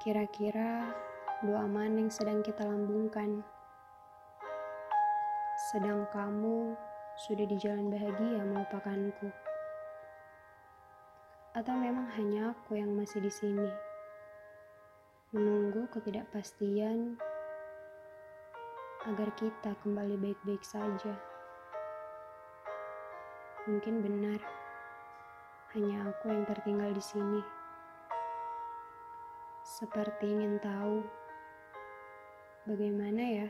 [0.00, 0.96] Kira-kira
[1.44, 3.44] doa mana yang sedang kita lambungkan?
[5.68, 6.72] Sedang kamu
[7.28, 9.28] sudah di jalan bahagia melupakanku.
[11.52, 13.68] Atau memang hanya aku yang masih di sini,
[15.36, 17.20] menunggu ketidakpastian
[19.04, 21.12] agar kita kembali baik-baik saja.
[23.68, 24.40] Mungkin benar,
[25.76, 27.59] hanya aku yang tertinggal di sini.
[29.80, 31.00] Seperti ingin tahu
[32.68, 33.48] bagaimana ya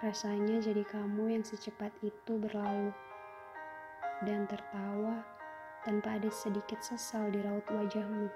[0.00, 2.96] rasanya jadi kamu yang secepat itu berlalu
[4.24, 5.20] dan tertawa
[5.84, 8.32] tanpa ada sedikit sesal di raut wajahmu.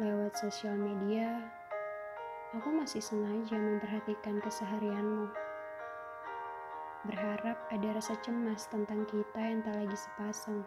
[0.00, 1.36] Lewat sosial media,
[2.56, 5.28] aku masih sengaja memperhatikan keseharianmu.
[7.04, 10.64] Berharap ada rasa cemas tentang kita yang tak lagi sepasang.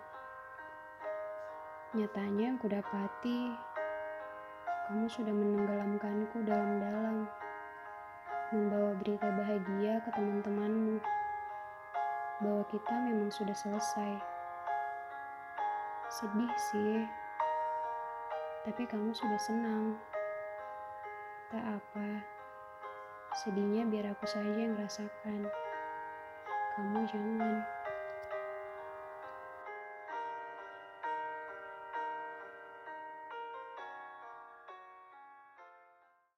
[1.95, 3.55] Nyatanya yang kudapati,
[4.91, 7.23] kamu sudah menenggelamkanku dalam-dalam,
[8.51, 10.99] membawa berita bahagia ke teman-temanmu
[12.43, 14.11] bahwa kita memang sudah selesai.
[16.11, 17.07] Sedih sih,
[18.67, 19.95] tapi kamu sudah senang.
[21.47, 22.27] Tak apa,
[23.39, 25.47] sedihnya biar aku saja yang rasakan.
[26.75, 27.84] Kamu jangan.